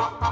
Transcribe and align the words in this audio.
ha 0.00 0.08
ha 0.20 0.29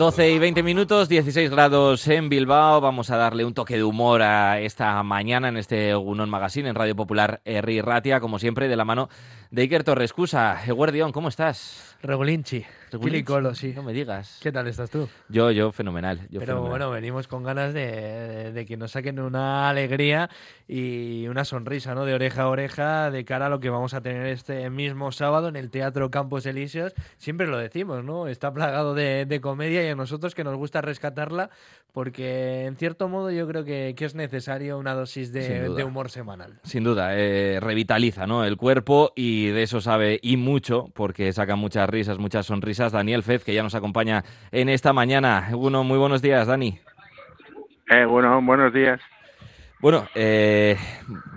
12 0.00 0.30
y 0.30 0.38
20 0.38 0.62
minutos, 0.62 1.10
16 1.10 1.50
grados 1.50 2.08
en 2.08 2.30
Bilbao. 2.30 2.80
Vamos 2.80 3.10
a 3.10 3.18
darle 3.18 3.44
un 3.44 3.52
toque 3.52 3.76
de 3.76 3.84
humor 3.84 4.22
a 4.22 4.58
esta 4.58 5.02
mañana 5.02 5.50
en 5.50 5.58
este 5.58 5.92
Gunón 5.92 6.30
Magazine 6.30 6.70
en 6.70 6.74
Radio 6.74 6.96
Popular 6.96 7.42
Erri 7.44 7.82
Ratia, 7.82 8.18
como 8.18 8.38
siempre, 8.38 8.66
de 8.68 8.76
la 8.76 8.86
mano 8.86 9.10
de 9.50 9.60
Iker 9.60 9.84
Torrescusa. 9.84 10.64
Eguardión, 10.66 11.12
¿cómo 11.12 11.28
estás? 11.28 11.98
Regolinchi. 12.02 12.64
Colo, 13.26 13.54
sí. 13.54 13.72
No 13.74 13.82
me 13.82 13.92
digas. 13.92 14.40
¿Qué 14.42 14.50
tal 14.50 14.66
estás 14.66 14.90
tú? 14.90 15.08
Yo, 15.28 15.50
yo, 15.50 15.70
fenomenal. 15.70 16.20
Pero 16.32 16.62
bueno, 16.62 16.90
venimos 16.90 17.28
con 17.28 17.42
ganas 17.42 17.74
de, 17.74 18.64
que 18.66 18.76
nos 18.76 18.92
saquen 18.92 19.20
una 19.20 19.68
alegría 19.68 20.30
y 20.66 21.26
una 21.28 21.44
sonrisa, 21.44 21.94
¿no? 21.94 22.04
De 22.04 22.14
oreja 22.14 22.42
a 22.42 22.48
oreja 22.48 23.10
de 23.10 23.24
cara 23.24 23.46
a 23.46 23.48
lo 23.48 23.60
que 23.60 23.68
vamos 23.68 23.92
a 23.94 24.00
tener 24.00 24.26
este 24.26 24.70
mismo 24.70 25.12
sábado 25.12 25.48
en 25.48 25.56
el 25.56 25.70
Teatro 25.70 26.10
Campos 26.10 26.46
Elíseos. 26.46 26.94
Siempre 27.18 27.46
lo 27.46 27.58
decimos, 27.58 28.02
¿no? 28.02 28.28
Está 28.28 28.52
plagado 28.52 28.94
de, 28.94 29.40
comedia 29.42 29.84
y 29.84 29.89
a 29.90 29.94
nosotros 29.94 30.34
que 30.34 30.44
nos 30.44 30.56
gusta 30.56 30.80
rescatarla 30.80 31.50
porque 31.92 32.66
en 32.66 32.76
cierto 32.76 33.08
modo 33.08 33.30
yo 33.30 33.46
creo 33.46 33.64
que, 33.64 33.94
es 34.00 34.14
necesario 34.14 34.78
una 34.78 34.94
dosis 34.94 35.32
de, 35.32 35.84
humor 35.84 36.10
semanal. 36.10 36.58
Sin 36.62 36.84
duda, 36.84 37.16
eh, 37.16 37.58
revitaliza, 37.60 38.26
¿no? 38.26 38.44
El 38.44 38.56
cuerpo 38.56 39.12
y 39.14 39.48
de 39.48 39.62
eso 39.62 39.80
sabe 39.80 40.18
y 40.22 40.36
mucho 40.36 40.86
porque 40.94 41.32
saca 41.32 41.56
muchas 41.56 41.88
risas, 41.88 42.18
muchas 42.18 42.46
sonrisas 42.46 42.92
Daniel 42.92 43.22
Fez, 43.22 43.44
que 43.44 43.54
ya 43.54 43.62
nos 43.62 43.74
acompaña 43.74 44.24
en 44.52 44.68
esta 44.68 44.92
mañana. 44.92 45.50
Uno, 45.52 45.84
muy 45.84 45.98
buenos 45.98 46.22
días, 46.22 46.46
Dani. 46.46 46.78
Eh, 47.90 48.04
bueno, 48.04 48.40
buenos 48.42 48.72
días. 48.72 49.00
Bueno, 49.80 50.06
eh, 50.14 50.76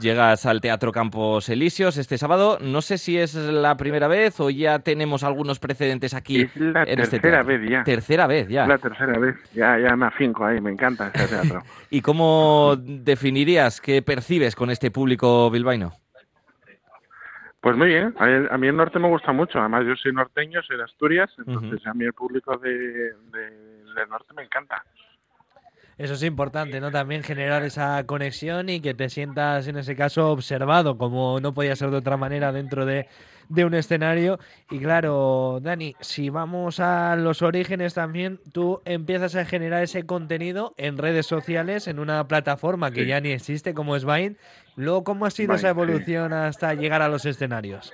llegas 0.02 0.46
al 0.46 0.60
Teatro 0.60 0.92
Campos 0.92 1.48
Elíseos 1.48 1.96
este 1.96 2.18
sábado. 2.18 2.58
No 2.60 2.82
sé 2.82 2.98
si 2.98 3.18
es 3.18 3.36
la 3.36 3.78
primera 3.78 4.10
vez 4.10 4.38
o 4.42 4.50
ya 4.50 4.80
tenemos 4.80 5.24
algunos 5.24 5.60
precedentes 5.60 6.14
aquí. 6.14 6.42
Es 6.42 6.56
la 6.58 6.84
en 6.84 7.00
este 7.00 7.20
tercera 7.20 7.44
vez 7.44 7.70
ya. 7.70 7.84
Tercera 7.86 8.28
vez 8.28 8.50
ya. 8.50 8.68
La 8.68 8.78
tercera 8.78 9.18
vez. 9.18 9.36
Ya, 9.54 9.80
ya 9.80 9.96
me 9.96 10.08
afinco 10.08 10.46
ahí. 10.46 10.60
Me 10.60 10.72
encanta 10.72 11.08
este 11.08 11.28
teatro. 11.28 11.64
¿Y 11.90 12.02
cómo 12.02 12.76
definirías, 12.78 13.80
qué 13.80 14.02
percibes 14.02 14.56
con 14.56 14.70
este 14.70 14.92
público 14.92 15.50
bilbaíno? 15.50 15.94
Pues 17.62 17.78
muy 17.78 17.88
bien, 17.88 18.14
a 18.20 18.58
mí 18.58 18.68
el 18.68 18.76
norte 18.76 19.00
me 19.00 19.08
gusta 19.08 19.32
mucho, 19.32 19.58
además 19.58 19.86
yo 19.88 19.96
soy 19.96 20.12
norteño, 20.12 20.62
soy 20.64 20.76
de 20.76 20.84
Asturias, 20.84 21.32
entonces 21.38 21.88
a 21.88 21.94
mí 21.94 22.04
el 22.04 22.12
público 22.12 22.58
de, 22.58 22.70
del 23.32 24.10
norte 24.10 24.34
me 24.36 24.44
encanta. 24.44 24.84
Eso 25.98 26.16
es 26.16 26.24
importante, 26.24 26.80
¿no? 26.80 26.92
También 26.92 27.24
generar 27.24 27.64
esa 27.64 28.04
conexión 28.06 28.70
y 28.70 28.80
que 28.80 28.94
te 28.94 29.10
sientas 29.10 29.68
en 29.68 29.78
ese 29.78 29.96
caso 29.96 30.32
observado, 30.32 30.98
como 30.98 31.40
no 31.40 31.54
podía 31.54 31.76
ser 31.76 31.92
de 31.92 31.98
otra 31.98 32.18
manera 32.18 32.52
dentro 32.52 32.86
de, 32.86 33.08
de 33.50 33.66
un 33.66 33.74
escenario. 33.74 34.40
Y 34.72 34.80
claro, 34.80 35.60
Dani, 35.62 35.96
si 36.00 36.30
vamos 36.30 36.80
a 36.80 37.16
los 37.16 37.42
orígenes 37.42 37.94
también, 37.94 38.40
tú 38.52 38.82
empiezas 38.86 39.36
a 39.36 39.46
generar 39.46 39.84
ese 39.84 40.04
contenido 40.06 40.74
en 40.78 40.98
redes 40.98 41.28
sociales, 41.28 41.88
en 41.88 42.00
una 42.00 42.28
plataforma 42.28 42.92
que 42.92 43.06
ya 43.06 43.20
ni 43.20 43.32
existe 43.32 43.74
como 43.74 43.96
es 43.96 44.06
Vine. 44.06 44.36
Luego, 44.76 45.04
¿cómo 45.04 45.26
ha 45.26 45.32
sido 45.32 45.54
esa 45.54 45.70
evolución 45.70 46.34
hasta 46.34 46.74
llegar 46.74 47.04
a 47.04 47.08
los 47.08 47.26
escenarios? 47.26 47.94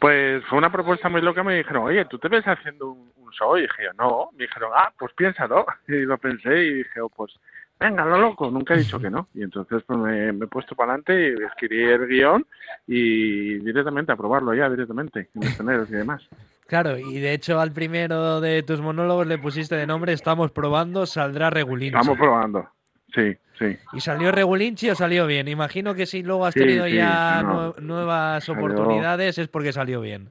Pues 0.00 0.44
fue 0.46 0.58
una 0.58 0.70
propuesta 0.70 1.08
muy 1.08 1.22
loca, 1.22 1.42
me 1.42 1.56
dijeron, 1.56 1.84
oye, 1.84 2.04
¿tú 2.04 2.18
te 2.18 2.28
ves 2.28 2.44
haciendo 2.44 2.90
un, 2.90 3.10
show? 3.32 3.56
Y 3.58 3.62
dije, 3.62 3.82
no, 3.98 4.30
me 4.32 4.44
dijeron, 4.44 4.70
ah, 4.74 4.92
pues 4.98 5.12
piénsalo. 5.14 5.66
Y 5.88 6.02
lo 6.02 6.16
pensé 6.16 6.64
y 6.64 6.74
dije, 6.74 7.00
oh, 7.00 7.08
pues 7.08 7.32
venga, 7.78 8.04
lo 8.04 8.18
loco, 8.18 8.50
nunca 8.50 8.74
he 8.74 8.78
dicho 8.78 8.98
que 8.98 9.10
no. 9.10 9.28
Y 9.34 9.42
entonces 9.42 9.82
pues 9.86 9.98
me, 9.98 10.28
he 10.28 10.46
puesto 10.46 10.74
para 10.74 10.92
adelante 10.92 11.34
y 11.38 11.44
escribí 11.44 11.82
el 11.82 12.06
guion 12.06 12.46
y 12.86 13.58
directamente 13.58 14.12
a 14.12 14.16
probarlo 14.16 14.54
ya, 14.54 14.70
directamente, 14.70 15.28
en 15.34 15.42
escenarios 15.42 15.90
y 15.90 15.94
demás. 15.94 16.26
Claro, 16.66 16.98
y 16.98 17.20
de 17.20 17.32
hecho 17.32 17.60
al 17.60 17.72
primero 17.72 18.40
de 18.40 18.62
tus 18.62 18.80
monólogos 18.80 19.26
le 19.26 19.38
pusiste 19.38 19.76
de 19.76 19.86
nombre 19.86 20.12
Estamos 20.12 20.50
probando, 20.50 21.06
saldrá 21.06 21.50
Regulinchi. 21.50 21.96
Estamos 21.96 22.18
probando, 22.18 22.68
sí, 23.16 23.36
sí. 23.58 23.76
¿Y 23.92 24.00
salió 24.00 24.30
Regulinchi 24.30 24.90
o 24.90 24.94
salió 24.94 25.26
bien? 25.26 25.48
Imagino 25.48 25.94
que 25.96 26.06
si 26.06 26.22
luego 26.22 26.46
has 26.46 26.54
tenido 26.54 26.86
ya 26.86 27.42
nuevas 27.80 28.48
oportunidades 28.48 29.38
es 29.38 29.48
porque 29.48 29.72
salió 29.72 30.00
bien 30.00 30.30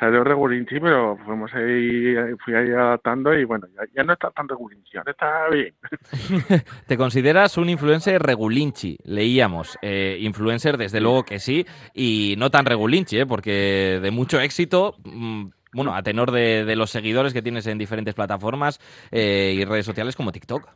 salió 0.00 0.24
regulinchi, 0.24 0.80
pero 0.80 1.18
fuimos 1.26 1.52
ahí, 1.54 2.14
fui 2.42 2.54
ahí 2.54 2.70
adaptando 2.70 3.34
y 3.34 3.44
bueno, 3.44 3.66
ya, 3.94 4.02
no 4.02 4.14
está 4.14 4.30
tan 4.30 4.48
regulinchi, 4.48 4.96
ahora 4.96 5.12
está 5.12 5.48
bien. 5.50 5.74
¿Te 6.86 6.96
consideras 6.96 7.58
un 7.58 7.68
influencer 7.68 8.20
regulinchi? 8.22 8.96
Leíamos. 9.04 9.78
Eh, 9.82 10.16
influencer, 10.20 10.78
desde 10.78 11.00
luego 11.00 11.24
que 11.24 11.38
sí, 11.38 11.66
y 11.92 12.34
no 12.38 12.50
tan 12.50 12.64
regulinchi, 12.64 13.18
¿eh? 13.18 13.26
porque 13.26 14.00
de 14.02 14.10
mucho 14.10 14.40
éxito, 14.40 14.96
mm, 15.04 15.50
bueno, 15.74 15.94
a 15.94 16.02
tenor 16.02 16.32
de, 16.32 16.74
los 16.74 16.90
seguidores 16.90 17.34
que 17.34 17.42
tienes 17.42 17.66
en 17.66 17.76
diferentes 17.76 18.14
plataformas 18.14 18.80
eh, 19.12 19.54
y 19.54 19.64
redes 19.66 19.84
sociales 19.84 20.16
como 20.16 20.32
TikTok. 20.32 20.66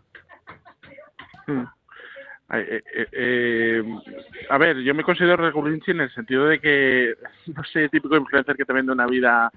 Hmm. 1.46 1.64
Eh, 2.52 2.82
eh, 2.94 3.06
eh, 3.12 3.82
a 4.50 4.58
ver, 4.58 4.78
yo 4.78 4.94
me 4.94 5.02
considero 5.02 5.36
regulinchi 5.36 5.92
en 5.92 6.02
el 6.02 6.14
sentido 6.14 6.46
de 6.46 6.60
que 6.60 7.14
no 7.46 7.64
sé, 7.64 7.88
típico 7.88 8.16
influencer 8.16 8.54
que 8.54 8.66
te 8.66 8.72
vende 8.72 8.92
una 8.92 9.06
vida 9.06 9.50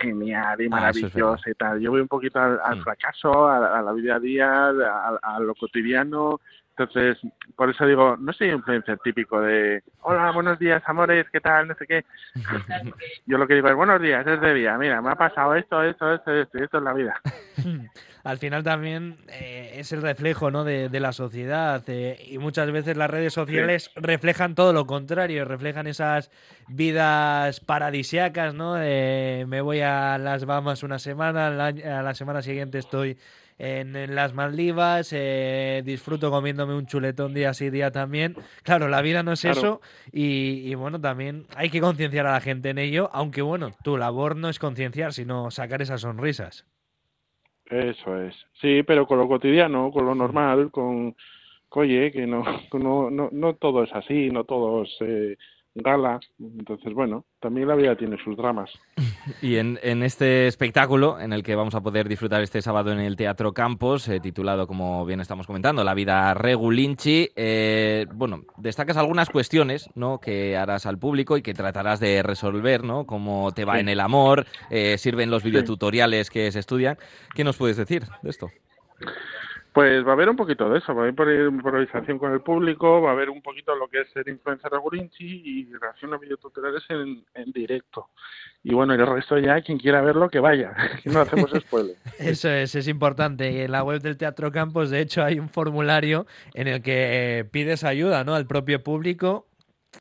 genial 0.00 0.60
y 0.60 0.66
ah, 0.66 0.70
maravillosa 0.70 1.50
y 1.50 1.54
tal. 1.54 1.80
Yo 1.80 1.90
voy 1.90 2.00
un 2.00 2.08
poquito 2.08 2.40
al, 2.40 2.78
mm. 2.78 2.82
fracaso, 2.82 3.48
a, 3.48 3.82
la 3.82 3.92
vida 3.92 4.16
a 4.16 4.20
día, 4.20 4.68
a, 4.68 5.40
lo 5.40 5.54
cotidiano. 5.54 6.40
Entonces, 6.82 7.18
por 7.56 7.70
eso 7.70 7.86
digo, 7.86 8.16
no 8.18 8.32
soy 8.32 8.50
influencer 8.50 8.98
típico 8.98 9.40
de 9.40 9.82
hola, 10.00 10.32
buenos 10.32 10.58
días, 10.58 10.82
amores, 10.86 11.26
¿qué 11.32 11.40
tal? 11.40 11.68
No 11.68 11.74
sé 11.74 11.86
qué. 11.86 12.04
Yo 13.26 13.38
lo 13.38 13.46
que 13.46 13.54
digo 13.54 13.68
es 13.68 13.76
buenos 13.76 14.00
días, 14.00 14.26
es 14.26 14.40
de 14.40 14.54
día. 14.54 14.76
Mira, 14.78 15.00
me 15.00 15.10
ha 15.10 15.14
pasado 15.14 15.54
esto, 15.54 15.82
esto, 15.82 16.12
esto, 16.12 16.32
esto, 16.34 16.58
esto 16.58 16.78
es 16.78 16.82
la 16.82 16.92
vida. 16.92 17.20
al 18.24 18.38
final 18.38 18.62
también 18.62 19.18
eh, 19.28 19.74
es 19.76 19.92
el 19.92 20.02
reflejo 20.02 20.50
¿no? 20.50 20.64
de, 20.64 20.88
la 21.00 21.12
sociedad 21.12 21.82
eh, 21.86 22.18
y 22.28 22.38
muchas 22.38 22.70
veces 22.70 22.96
las 22.96 23.10
redes 23.10 23.32
sociales 23.32 23.90
reflejan 23.96 24.54
todo 24.54 24.72
lo 24.72 24.86
contrario, 24.86 25.44
reflejan 25.44 25.86
esas 25.86 26.30
vidas 26.68 27.60
paradisiacas, 27.60 28.54
¿no? 28.54 28.74
me 28.74 29.60
voy 29.60 29.80
a 29.80 30.18
las 30.18 30.44
Bahamas 30.44 30.82
una 30.82 30.98
semana, 30.98 31.48
a 31.48 32.02
la 32.02 32.14
semana 32.14 32.42
siguiente 32.42 32.78
estoy 32.78 33.18
en, 33.62 34.14
las 34.14 34.34
Maldivas, 34.34 35.12
eh, 35.12 35.82
disfruto 35.84 36.30
comiéndome 36.30 36.74
un 36.74 36.86
chuletón 36.86 37.32
día 37.32 37.54
sí 37.54 37.70
día 37.70 37.92
también. 37.92 38.34
Claro, 38.64 38.88
la 38.88 39.02
vida 39.02 39.22
no 39.22 39.32
es 39.32 39.44
eso 39.44 39.80
y, 40.12 40.68
y, 40.68 40.74
bueno, 40.74 41.00
también 41.00 41.46
hay 41.56 41.70
que 41.70 41.80
concienciar 41.80 42.26
a 42.26 42.32
la 42.32 42.40
gente 42.40 42.70
en 42.70 42.78
ello, 42.78 43.08
aunque 43.12 43.40
bueno, 43.40 43.70
tu 43.84 43.96
labor 43.96 44.34
no 44.34 44.48
es 44.48 44.58
concienciar, 44.58 45.12
sino 45.12 45.50
sacar 45.52 45.80
esas 45.80 46.00
sonrisas. 46.00 46.66
Eso 47.66 48.20
es. 48.20 48.34
Sí, 48.60 48.82
pero 48.82 49.06
con 49.06 49.18
lo 49.18 49.28
cotidiano, 49.28 49.90
con 49.92 50.06
lo 50.06 50.14
normal, 50.14 50.70
con, 50.70 51.14
oye, 51.70 52.10
que 52.10 52.26
no, 52.26 52.42
no, 52.72 53.10
no, 53.10 53.28
no 53.30 53.54
todo 53.54 53.84
es 53.84 53.92
así, 53.92 54.28
no 54.30 54.44
todo 54.44 54.82
es 54.82 54.96
eh, 55.00 55.36
gala. 55.74 56.20
Entonces, 56.38 56.92
bueno, 56.92 57.24
también 57.40 57.68
la 57.68 57.76
vida 57.76 57.96
tiene 57.96 58.18
sus 58.22 58.36
dramas. 58.36 58.70
Y 59.40 59.56
en, 59.56 59.78
en, 59.82 60.02
este 60.02 60.46
espectáculo, 60.46 61.20
en 61.20 61.32
el 61.32 61.42
que 61.42 61.54
vamos 61.54 61.74
a 61.74 61.80
poder 61.80 62.08
disfrutar 62.08 62.42
este 62.42 62.60
sábado 62.62 62.92
en 62.92 62.98
el 62.98 63.16
Teatro 63.16 63.52
Campos, 63.52 64.08
eh, 64.08 64.20
titulado, 64.20 64.66
como 64.66 65.04
bien 65.06 65.20
estamos 65.20 65.46
comentando, 65.46 65.84
La 65.84 65.94
vida 65.94 66.34
regulinchi, 66.34 67.30
eh, 67.36 68.06
bueno, 68.12 68.42
destacas 68.56 68.96
algunas 68.96 69.30
cuestiones 69.30 69.90
¿no? 69.94 70.18
que 70.18 70.56
harás 70.56 70.86
al 70.86 70.98
público 70.98 71.36
y 71.36 71.42
que 71.42 71.54
tratarás 71.54 72.00
de 72.00 72.22
resolver, 72.22 72.84
¿no? 72.84 73.06
Cómo 73.06 73.52
te 73.52 73.64
va 73.64 73.78
en 73.78 73.88
el 73.88 74.00
amor, 74.00 74.46
eh, 74.70 74.98
sirven 74.98 75.30
los 75.30 75.42
videotutoriales 75.42 76.30
que 76.30 76.50
se 76.50 76.58
estudian. 76.58 76.98
¿Qué 77.34 77.44
nos 77.44 77.56
puedes 77.56 77.76
decir 77.76 78.04
de 78.22 78.30
esto? 78.30 78.50
Pues 79.72 80.04
va 80.06 80.10
a 80.10 80.12
haber 80.12 80.28
un 80.28 80.36
poquito 80.36 80.68
de 80.68 80.78
eso, 80.78 80.94
va 80.94 81.06
a 81.06 81.08
haber 81.08 81.46
improvisación 81.46 82.18
con 82.18 82.32
el 82.32 82.42
público, 82.42 83.00
va 83.00 83.10
a 83.10 83.12
haber 83.12 83.30
un 83.30 83.40
poquito 83.40 83.74
lo 83.74 83.88
que 83.88 84.02
es 84.02 84.10
ser 84.10 84.28
influencer 84.28 84.70
Gurinchi 84.78 85.42
y 85.44 85.72
reacción 85.74 86.12
a 86.12 86.18
videotutoriales 86.18 86.82
en, 86.90 87.24
en 87.34 87.52
directo. 87.52 88.10
Y 88.62 88.74
bueno, 88.74 88.92
el 88.92 89.06
resto 89.06 89.38
ya, 89.38 89.62
quien 89.62 89.78
quiera 89.78 90.02
verlo, 90.02 90.28
que 90.28 90.40
vaya, 90.40 90.74
que 91.02 91.08
no 91.08 91.20
hacemos 91.20 91.50
spoiler. 91.60 91.96
Eso 92.18 92.50
es, 92.50 92.74
es 92.74 92.86
importante. 92.86 93.64
En 93.64 93.72
la 93.72 93.82
web 93.82 94.02
del 94.02 94.18
Teatro 94.18 94.52
Campos, 94.52 94.90
de 94.90 95.00
hecho, 95.00 95.24
hay 95.24 95.38
un 95.38 95.48
formulario 95.48 96.26
en 96.52 96.68
el 96.68 96.82
que 96.82 97.46
pides 97.50 97.82
ayuda 97.82 98.24
¿no? 98.24 98.34
al 98.34 98.46
propio 98.46 98.82
público 98.82 99.48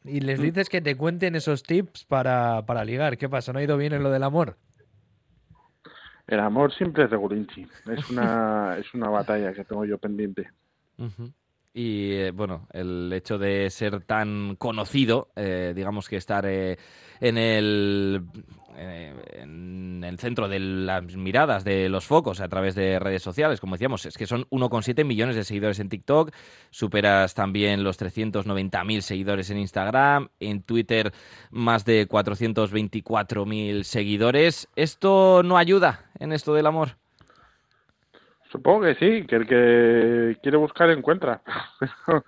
y 0.04 0.20
les 0.20 0.40
mm. 0.40 0.44
dices 0.44 0.70
que 0.70 0.82
te 0.82 0.96
cuenten 0.96 1.36
esos 1.36 1.64
tips 1.64 2.06
para, 2.06 2.66
para 2.66 2.84
ligar. 2.84 3.18
¿Qué 3.18 3.30
pasa? 3.30 3.54
¿No 3.54 3.60
ha 3.60 3.64
ido 3.64 3.78
bien 3.78 3.94
en 3.94 4.04
lo 4.04 4.12
del 4.12 4.24
amor? 4.24 4.58
El 6.28 6.40
amor 6.40 6.74
siempre 6.74 7.06
es 7.06 7.12
de 7.12 7.18
Gurinchi. 7.18 7.68
Es 7.88 8.10
una, 8.10 8.78
es 8.80 8.94
una 8.94 9.10
batalla 9.10 9.54
que 9.54 9.64
tengo 9.64 9.86
yo 9.86 9.98
pendiente. 9.98 10.50
Y 11.74 12.12
eh, 12.14 12.32
bueno, 12.32 12.68
el 12.74 13.12
hecho 13.14 13.38
de 13.38 13.70
ser 13.70 14.04
tan 14.04 14.56
conocido, 14.58 15.32
eh, 15.36 15.74
digamos 15.76 16.10
que 16.10 16.18
estar 16.18 16.46
eh, 16.46 16.78
en 17.20 17.38
el 17.38 18.24
en 18.78 20.04
el 20.04 20.20
centro 20.20 20.48
de 20.48 20.60
las 20.60 21.16
miradas, 21.16 21.64
de 21.64 21.90
los 21.90 22.06
focos 22.06 22.42
a 22.42 22.50
través 22.50 22.76
de 22.76 23.00
redes 23.00 23.22
sociales. 23.22 23.60
Como 23.60 23.76
decíamos, 23.76 24.06
es 24.06 24.18
que 24.18 24.28
son 24.28 24.46
1,7 24.50 25.06
millones 25.06 25.36
de 25.36 25.44
seguidores 25.44 25.80
en 25.80 25.90
TikTok, 25.90 26.32
superas 26.70 27.34
también 27.34 27.84
los 27.84 28.00
390.000 28.00 29.02
seguidores 29.02 29.50
en 29.50 29.58
Instagram, 29.58 30.30
en 30.40 30.64
Twitter 30.64 31.12
más 31.50 31.86
de 31.86 32.08
424.000 32.08 33.84
seguidores. 33.84 34.68
¿Esto 34.76 35.44
no 35.44 35.58
ayuda 35.58 36.06
en 36.20 36.34
esto 36.34 36.54
del 36.54 36.68
amor? 36.68 36.98
Supongo 38.52 38.82
que 38.82 38.96
sí, 38.96 39.26
que 39.28 39.36
el 39.38 39.48
que 39.48 40.38
quiere 40.42 40.58
buscar 40.58 40.90
encuentra. 40.90 41.42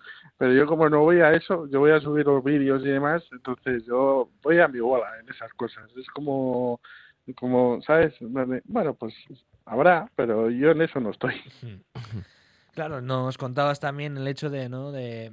Pero 0.43 0.55
yo 0.55 0.67
como 0.67 0.89
no 0.89 0.99
voy 0.99 1.21
a 1.21 1.31
eso, 1.31 1.67
yo 1.67 1.79
voy 1.79 1.91
a 1.91 2.01
subir 2.01 2.25
los 2.25 2.43
vídeos 2.43 2.81
y 2.81 2.89
demás, 2.89 3.23
entonces 3.31 3.85
yo 3.85 4.27
voy 4.41 4.59
a 4.59 4.67
mi 4.67 4.81
bola 4.81 5.07
en 5.17 5.29
esas 5.29 5.53
cosas. 5.53 5.89
Es 5.95 6.05
como, 6.07 6.81
como 7.37 7.81
¿sabes? 7.81 8.13
Bueno, 8.65 8.93
pues 8.93 9.13
habrá, 9.63 10.11
pero 10.17 10.49
yo 10.49 10.71
en 10.71 10.81
eso 10.81 10.99
no 10.99 11.11
estoy. 11.11 11.35
Claro, 12.73 13.01
nos 13.01 13.37
contabas 13.37 13.79
también 13.79 14.17
el 14.17 14.27
hecho 14.27 14.49
de, 14.49 14.67
¿no? 14.67 14.91
de, 14.91 15.31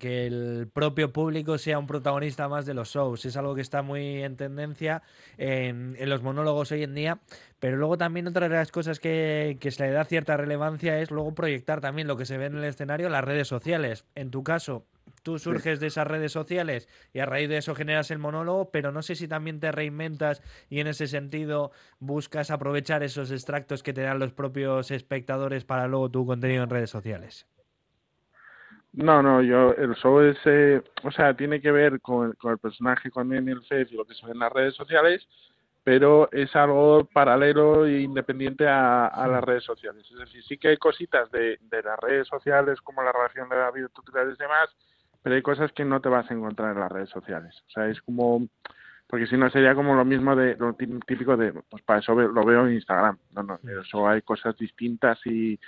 que 0.00 0.26
el 0.26 0.68
propio 0.72 1.12
público 1.12 1.56
sea 1.56 1.78
un 1.78 1.86
protagonista 1.86 2.48
más 2.48 2.66
de 2.66 2.74
los 2.74 2.88
shows. 2.88 3.24
Es 3.24 3.36
algo 3.36 3.54
que 3.54 3.60
está 3.60 3.82
muy 3.82 4.24
en 4.24 4.36
tendencia 4.36 5.02
en, 5.38 5.96
los 6.00 6.22
monólogos 6.22 6.72
hoy 6.72 6.82
en 6.82 6.94
día. 6.94 7.20
Pero 7.60 7.76
luego 7.76 7.96
también 7.96 8.26
otra 8.26 8.48
de 8.48 8.56
las 8.56 8.72
cosas 8.72 8.98
que, 8.98 9.56
que, 9.60 9.70
se 9.70 9.84
le 9.84 9.92
da 9.92 10.04
cierta 10.04 10.36
relevancia 10.36 10.98
es 10.98 11.12
luego 11.12 11.32
proyectar 11.32 11.80
también 11.80 12.08
lo 12.08 12.16
que 12.16 12.26
se 12.26 12.38
ve 12.38 12.46
en 12.46 12.56
el 12.56 12.64
escenario 12.64 13.06
en 13.06 13.12
las 13.12 13.24
redes 13.24 13.46
sociales. 13.46 14.04
En 14.16 14.32
tu 14.32 14.42
caso, 14.42 14.84
tú 15.22 15.38
surges 15.38 15.80
de 15.80 15.88
esas 15.88 16.06
redes 16.06 16.32
sociales 16.32 16.88
y 17.12 17.18
a 17.18 17.26
raíz 17.26 17.48
de 17.48 17.56
eso 17.56 17.74
generas 17.74 18.10
el 18.10 18.18
monólogo, 18.18 18.70
pero 18.70 18.92
no 18.92 19.02
sé 19.02 19.14
si 19.14 19.26
también 19.26 19.60
te 19.60 19.72
reinventas 19.72 20.42
y 20.68 20.80
en 20.80 20.86
ese 20.86 21.06
sentido 21.06 21.72
buscas 21.98 22.50
aprovechar 22.50 23.02
esos 23.02 23.30
extractos 23.30 23.82
que 23.82 23.92
te 23.92 24.02
dan 24.02 24.18
los 24.18 24.32
propios 24.32 24.90
espectadores 24.90 25.64
para 25.64 25.88
luego 25.88 26.10
tu 26.10 26.26
contenido 26.26 26.62
en 26.62 26.70
redes 26.70 26.90
sociales. 26.90 27.46
No, 28.92 29.22
no, 29.22 29.42
yo, 29.42 29.72
el 29.72 29.94
show 29.96 30.20
es, 30.20 30.36
eh, 30.44 30.80
o 31.02 31.10
sea, 31.10 31.34
tiene 31.34 31.60
que 31.60 31.72
ver 31.72 32.00
con 32.00 32.28
el, 32.28 32.36
con 32.36 32.52
el 32.52 32.58
personaje, 32.58 33.10
con 33.10 33.32
el 33.32 33.62
FED 33.64 33.88
y 33.90 33.96
lo 33.96 34.04
que 34.04 34.14
se 34.14 34.24
ve 34.24 34.32
en 34.32 34.38
las 34.38 34.52
redes 34.52 34.74
sociales, 34.74 35.26
pero 35.82 36.30
es 36.30 36.54
algo 36.54 37.04
paralelo 37.12 37.86
e 37.86 38.02
independiente 38.02 38.68
a, 38.68 39.06
a, 39.06 39.26
las 39.26 39.42
redes 39.42 39.64
sociales. 39.64 40.08
Es 40.12 40.18
decir, 40.18 40.44
sí 40.44 40.58
que 40.58 40.68
hay 40.68 40.76
cositas 40.76 41.28
de, 41.32 41.58
de 41.60 41.82
las 41.82 41.98
redes 41.98 42.28
sociales, 42.28 42.80
como 42.82 43.02
la 43.02 43.10
relación 43.10 43.48
de 43.48 43.56
la 43.56 43.72
tutoriales 43.92 44.36
y 44.38 44.42
demás, 44.42 44.70
pero 45.24 45.36
hay 45.36 45.42
cosas 45.42 45.72
que 45.72 45.86
no 45.86 46.02
te 46.02 46.10
vas 46.10 46.30
a 46.30 46.34
encontrar 46.34 46.74
en 46.74 46.80
las 46.80 46.92
redes 46.92 47.08
sociales. 47.08 47.54
O 47.66 47.70
sea, 47.70 47.88
es 47.88 47.98
como, 48.02 48.46
porque 49.06 49.26
si 49.26 49.38
no 49.38 49.48
sería 49.48 49.74
como 49.74 49.94
lo 49.94 50.04
mismo 50.04 50.36
de 50.36 50.54
lo 50.56 50.74
típico 50.74 51.34
de, 51.34 51.54
pues 51.70 51.82
para 51.82 52.00
eso 52.00 52.14
lo 52.14 52.44
veo 52.44 52.66
en 52.66 52.74
Instagram. 52.74 53.16
No, 53.32 53.42
no, 53.42 53.58
eso 53.80 54.06
hay 54.06 54.20
cosas 54.20 54.54
distintas 54.58 55.18
y 55.24 55.58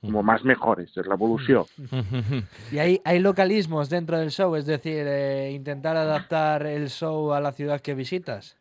como 0.00 0.24
más 0.24 0.44
mejores, 0.44 0.94
es 0.96 1.06
la 1.06 1.14
evolución. 1.14 1.64
Y 2.72 2.78
hay, 2.78 3.00
hay 3.04 3.20
localismos 3.20 3.88
dentro 3.88 4.18
del 4.18 4.30
show, 4.30 4.56
es 4.56 4.66
decir, 4.66 5.06
eh, 5.06 5.52
intentar 5.52 5.96
adaptar 5.96 6.66
el 6.66 6.88
show 6.88 7.32
a 7.32 7.40
la 7.40 7.52
ciudad 7.52 7.80
que 7.80 7.94
visitas. 7.94 8.58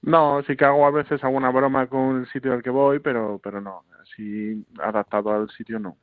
No, 0.00 0.42
sí 0.44 0.56
que 0.56 0.64
hago 0.64 0.86
a 0.86 0.90
veces 0.90 1.22
alguna 1.22 1.50
broma 1.50 1.86
con 1.86 2.20
el 2.20 2.26
sitio 2.28 2.54
al 2.54 2.62
que 2.62 2.70
voy, 2.70 2.98
pero, 3.00 3.38
pero 3.44 3.60
no, 3.60 3.84
así 4.00 4.64
adaptado 4.82 5.32
al 5.32 5.50
sitio 5.50 5.78
no. 5.78 5.98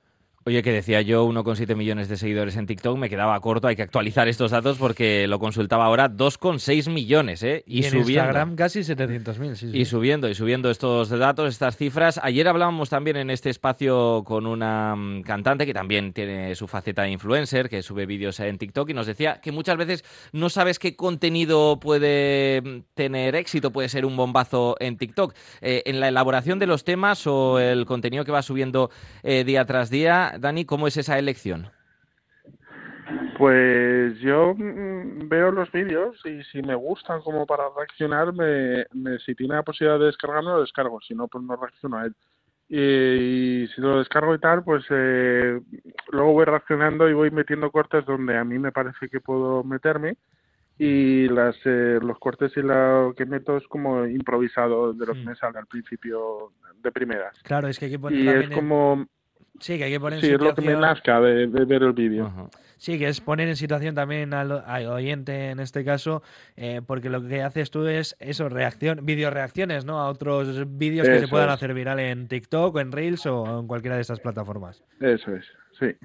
Oye, 0.47 0.61
que 0.61 0.71
decía 0.71 1.01
yo 1.01 1.25
1,7 1.25 1.75
millones 1.75 2.07
de 2.07 2.17
seguidores 2.17 2.55
en 2.55 2.67
TikTok, 2.67 2.99
me 2.99 3.09
quedaba 3.09 3.39
corto, 3.39 3.67
hay 3.67 3.75
que 3.75 3.81
actualizar 3.81 4.27
estos 4.27 4.51
datos 4.51 4.77
porque 4.77 5.27
lo 5.27 5.39
consultaba 5.39 5.85
ahora, 5.85 6.07
2,6 6.07 6.91
millones, 6.91 7.41
¿eh? 7.41 7.63
Y, 7.65 7.83
en 7.83 7.89
subiendo. 7.89 8.11
Instagram 8.11 8.55
casi 8.55 8.81
700.000, 8.81 9.55
sí, 9.55 9.71
Y 9.73 9.85
subiendo, 9.85 10.29
y 10.29 10.35
subiendo 10.35 10.69
estos 10.69 11.09
datos, 11.09 11.49
estas 11.49 11.77
cifras. 11.77 12.19
Ayer 12.21 12.47
hablábamos 12.47 12.91
también 12.91 13.17
en 13.17 13.31
este 13.31 13.49
espacio 13.49 14.21
con 14.23 14.45
una 14.45 14.95
mm, 14.95 15.23
cantante 15.23 15.65
que 15.65 15.73
también 15.73 16.13
tiene 16.13 16.53
su 16.53 16.67
faceta 16.67 17.01
de 17.01 17.09
influencer, 17.09 17.67
que 17.67 17.81
sube 17.81 18.05
vídeos 18.05 18.39
en 18.39 18.59
TikTok 18.59 18.91
y 18.91 18.93
nos 18.93 19.07
decía 19.07 19.41
que 19.41 19.51
muchas 19.51 19.77
veces 19.77 20.05
no 20.31 20.51
sabes 20.51 20.77
qué 20.77 20.95
contenido 20.95 21.79
puede 21.79 22.61
mm, 22.61 22.81
tener 22.93 23.33
éxito, 23.33 23.71
puede 23.71 23.89
ser 23.89 24.05
un 24.05 24.15
bombazo 24.15 24.75
en 24.79 24.97
TikTok. 24.97 25.33
Eh, 25.61 25.81
en 25.87 25.99
la 25.99 26.09
elaboración 26.09 26.59
de 26.59 26.67
los 26.67 26.83
temas 26.83 27.25
o 27.25 27.57
el 27.59 27.87
contenido 27.87 28.25
que 28.25 28.31
va 28.31 28.43
subiendo 28.43 28.91
eh, 29.23 29.43
día 29.43 29.65
tras 29.65 29.89
día, 29.89 30.33
Dani, 30.39 30.65
¿cómo 30.65 30.87
es 30.87 30.97
esa 30.97 31.17
elección? 31.17 31.69
Pues 33.37 34.17
yo 34.19 34.55
mm, 34.55 35.27
veo 35.27 35.51
los 35.51 35.71
vídeos 35.71 36.17
y 36.25 36.43
si 36.43 36.61
me 36.61 36.75
gustan 36.75 37.21
como 37.21 37.45
para 37.45 37.63
reaccionar, 37.75 38.33
me, 38.33 38.85
si 39.19 39.35
tiene 39.35 39.55
la 39.55 39.63
posibilidad 39.63 39.99
de 39.99 40.05
descargarlo, 40.05 40.55
lo 40.55 40.61
descargo, 40.61 40.99
si 41.01 41.13
no, 41.13 41.27
pues 41.27 41.43
no 41.43 41.55
reacciono 41.55 41.97
a 41.97 42.05
él. 42.05 42.15
Y, 42.67 43.67
si 43.67 43.81
lo 43.81 43.99
descargo 43.99 44.33
y 44.33 44.39
tal, 44.39 44.63
pues 44.63 44.83
eh, 44.89 45.59
luego 46.11 46.33
voy 46.33 46.45
reaccionando 46.45 47.07
y 47.07 47.13
voy 47.13 47.29
metiendo 47.29 47.71
cortes 47.71 48.05
donde 48.05 48.37
a 48.37 48.43
mí 48.43 48.57
me 48.57 48.71
parece 48.71 49.07
que 49.07 49.19
puedo 49.19 49.63
meterme 49.63 50.17
y 50.77 51.27
las 51.29 51.55
eh, 51.63 51.99
los 52.01 52.17
cortes 52.19 52.51
y 52.57 52.61
lo 52.61 53.13
que 53.15 53.25
meto 53.25 53.55
es 53.57 53.67
como 53.67 54.05
improvisado 54.05 54.93
de 54.93 55.05
lo 55.05 55.13
que 55.13 55.19
mm. 55.19 55.25
me 55.25 55.35
sale 55.35 55.59
al 55.59 55.67
principio 55.67 56.53
de 56.81 56.91
primeras. 56.91 57.37
Claro, 57.43 57.67
es 57.67 57.77
que 57.77 57.85
hay 57.85 57.91
que 57.91 57.99
poner 57.99 58.19
y 58.19 58.27
es 58.27 58.49
como 58.49 59.05
Sí, 59.59 59.77
que 59.77 59.85
hay 59.85 59.91
que 59.91 59.99
poner 59.99 60.19
en 60.19 60.21
situación... 60.21 60.49
es 60.49 60.57
lo 60.57 60.63
que 60.63 60.69
me 60.69 60.79
nazca 60.79 61.21
de, 61.21 61.47
ver 61.47 61.83
el 61.83 61.93
vídeo. 61.93 62.49
Sí, 62.77 62.99
que 62.99 63.07
es 63.07 63.21
poner 63.21 63.47
en 63.47 63.55
situación 63.55 63.95
también 63.95 64.33
al, 64.33 64.51
oyente 64.51 65.49
en 65.49 65.59
este 65.59 65.85
caso, 65.85 66.21
eh, 66.57 66.81
porque 66.85 67.09
lo 67.09 67.25
que 67.25 67.41
haces 67.41 67.71
tú 67.71 67.87
es 67.87 68.15
eso, 68.19 68.49
reacción, 68.49 69.05
video 69.05 69.29
reacciones, 69.31 69.85
¿no? 69.85 69.99
A 69.99 70.09
otros 70.09 70.77
vídeos 70.77 71.07
que 71.07 71.19
se 71.19 71.27
puedan 71.27 71.49
hacer 71.49 71.73
viral 71.73 71.99
en 71.99 72.27
TikTok 72.27 72.75
o 72.75 72.79
en 72.79 72.91
Reels 72.91 73.25
o 73.25 73.59
en 73.59 73.67
cualquiera 73.67 73.95
de 73.95 74.01
estas 74.01 74.19
plataformas. 74.19 74.83
Eso 74.99 75.35
es, 75.35 75.45
sí. 75.79 75.95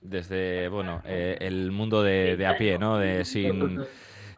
Desde, 0.00 0.68
bueno, 0.68 1.02
eh, 1.04 1.36
el 1.40 1.70
mundo 1.70 2.02
de, 2.02 2.36
de, 2.36 2.46
a 2.46 2.56
pie, 2.56 2.78
¿no? 2.78 2.98
De 2.98 3.24
sin 3.26 3.84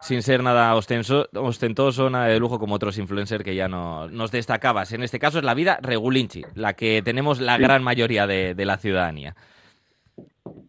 sin 0.03 0.21
ser 0.21 0.43
nada 0.43 0.75
ostenso, 0.75 1.29
ostentoso, 1.33 2.09
nada 2.09 2.27
de 2.27 2.39
lujo 2.39 2.59
como 2.59 2.75
otros 2.75 2.97
influencers 2.97 3.43
que 3.43 3.55
ya 3.55 3.67
no, 3.67 4.09
nos 4.09 4.31
destacabas. 4.31 4.91
En 4.91 5.01
este 5.01 5.17
caso 5.17 5.39
es 5.39 5.45
la 5.45 5.53
vida 5.53 5.79
regulinchi, 5.81 6.43
la 6.55 6.73
que 6.73 7.01
tenemos 7.03 7.39
la 7.39 7.57
gran 7.57 7.83
mayoría 7.83 8.27
de, 8.27 8.53
de 8.53 8.65
la 8.65 8.77
ciudadanía 8.77 9.35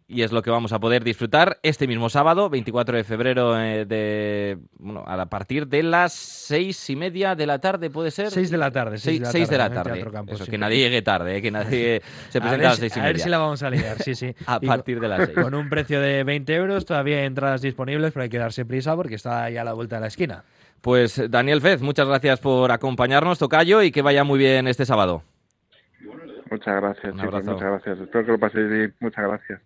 y 0.07 0.23
es 0.23 0.33
lo 0.33 0.43
que 0.43 0.51
vamos 0.51 0.73
a 0.73 0.81
poder 0.81 1.03
disfrutar 1.03 1.59
este 1.63 1.87
mismo 1.87 2.11
sábado, 2.11 2.51
24 2.51 2.97
de 2.97 3.05
febrero, 3.05 3.59
eh, 3.59 3.87
de, 3.87 4.59
bueno, 4.79 5.03
a 5.07 5.27
partir 5.27 5.67
de 5.67 5.83
las 5.83 6.13
seis 6.13 6.91
y 6.91 6.97
media 6.97 7.35
de 7.35 7.47
la 7.47 7.59
tarde, 7.59 7.89
¿puede 7.89 8.11
ser? 8.11 8.31
Seis 8.31 8.51
de 8.51 8.59
la 8.59 8.71
tarde. 8.71 8.99
Seis, 8.99 9.21
de 9.23 9.59
la 9.59 9.71
tarde. 9.71 10.05
Eso, 10.29 10.45
que 10.47 10.59
nadie 10.59 10.79
llegue 10.79 11.01
tarde, 11.01 11.39
eh, 11.39 11.43
que 11.43 11.51
nadie 11.51 12.03
se 12.29 12.41
presente 12.41 12.67
a, 12.67 12.71
las 12.71 12.79
seis 12.79 12.93
y 12.95 12.99
media. 12.99 13.09
A 13.09 13.13
ver 13.13 13.21
si 13.21 13.29
la 13.31 13.39
vamos 13.39 13.63
a 13.63 13.71
liar, 13.71 14.03
sí, 14.03 14.15
sí. 14.15 14.35
a 14.47 14.61
partir 14.61 15.01
de 15.01 15.09
las 15.09 15.25
seis. 15.25 15.39
Con 15.39 15.55
un 15.55 15.71
precio 15.71 16.01
de 16.01 16.23
20 16.23 16.55
euros, 16.55 16.85
todavía 16.85 17.19
hay 17.19 17.25
entradas 17.25 17.63
disponibles, 17.63 18.13
pero 18.13 18.25
hay 18.25 18.31
que 18.31 18.39
darse 18.39 18.67
prisa 18.67 18.95
porque 18.97 19.15
está 19.15 19.49
ya 19.49 19.63
a 19.63 19.65
la 19.65 19.73
vuelta 19.73 19.97
de 19.97 20.01
la 20.03 20.09
esquina. 20.09 20.45
Pues 20.83 21.31
Daniel 21.31 21.63
Fez, 21.63 21.81
muchas 21.81 22.07
gracias 22.07 22.41
por 22.41 22.71
acompañarnos, 22.73 23.39
Tocayo, 23.39 23.81
y 23.81 23.91
que 23.91 24.03
vaya 24.03 24.23
muy 24.23 24.39
bien 24.39 24.69
este 24.69 24.85
sábado. 24.85 25.23
Muchas 26.51 26.77
gracias, 26.77 27.15
muchas 27.15 27.61
gracias. 27.61 27.99
Espero 28.01 28.27
que 28.27 28.33
lo 28.33 28.39
paséis 28.39 28.69
bien. 28.69 28.95
Muchas 29.01 29.25
gracias. 29.27 29.61